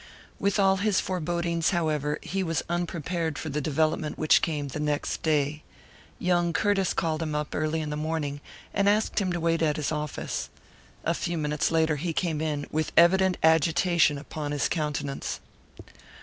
With 0.39 0.57
all 0.57 0.77
his 0.77 0.99
forebodings, 0.99 1.69
however, 1.69 2.17
he 2.23 2.41
was 2.41 2.63
unprepared 2.67 3.37
for 3.37 3.49
the 3.49 3.61
development 3.61 4.17
which 4.17 4.41
came 4.41 4.69
the 4.69 4.79
next 4.79 5.21
day. 5.21 5.61
Young 6.17 6.53
Curtiss 6.53 6.95
called 6.95 7.21
him 7.21 7.35
up, 7.35 7.53
early 7.53 7.81
in 7.81 7.91
the 7.91 7.95
morning, 7.95 8.41
and 8.73 8.89
asked 8.89 9.19
him 9.19 9.31
to 9.31 9.39
wait 9.39 9.61
at 9.61 9.77
his 9.77 9.91
office. 9.91 10.49
A 11.03 11.13
few 11.13 11.37
minutes 11.37 11.69
later 11.69 11.97
he 11.97 12.13
came 12.13 12.41
in, 12.41 12.65
with 12.71 12.91
evident 12.97 13.37
agitation 13.43 14.17
upon 14.17 14.53
his 14.53 14.67
countenance. 14.67 15.39